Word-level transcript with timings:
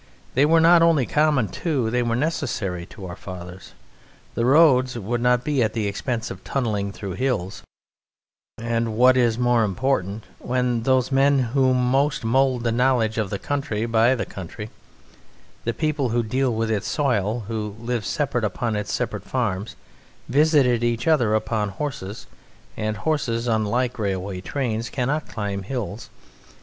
They 0.33 0.47
were 0.47 0.59
not 0.59 0.81
only 0.81 1.05
common 1.05 1.47
to, 1.49 1.91
they 1.91 2.01
were 2.01 2.15
necessary 2.15 2.87
to 2.87 3.05
our 3.05 3.15
fathers; 3.15 3.73
the 4.33 4.47
roads 4.47 4.97
would 4.97 5.21
not 5.21 5.43
be 5.43 5.61
at 5.61 5.73
the 5.73 5.85
expense 5.85 6.31
of 6.31 6.43
tunnelling 6.43 6.91
through 6.91 7.11
hills, 7.11 7.61
and 8.57 8.97
(what 8.97 9.15
is 9.15 9.37
more 9.37 9.63
important) 9.63 10.23
when 10.39 10.81
those 10.89 11.11
men 11.11 11.37
who 11.53 11.75
most 11.75 12.23
mould 12.25 12.63
the 12.63 12.71
knowledge 12.71 13.19
of 13.19 13.29
the 13.29 13.37
country 13.37 13.85
by 13.85 14.15
the 14.15 14.25
country 14.25 14.71
(the 15.65 15.71
people 15.71 16.09
who 16.09 16.23
deal 16.23 16.51
with 16.51 16.71
its 16.71 16.87
soil, 16.87 17.41
who 17.47 17.75
live 17.79 18.03
separate 18.03 18.43
upon 18.43 18.75
its 18.75 18.91
separate 18.91 19.23
farms) 19.25 19.75
visited 20.27 20.83
each 20.83 21.07
other 21.07 21.35
upon 21.35 21.69
horses; 21.69 22.25
and 22.75 22.97
horses, 22.97 23.47
unlike 23.47 23.99
railway 23.99 24.41
trains, 24.41 24.89
cannot 24.89 25.29
climb 25.29 25.61
hills. 25.61 26.09